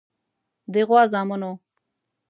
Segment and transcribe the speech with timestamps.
[0.73, 1.51] د غوا زامنو.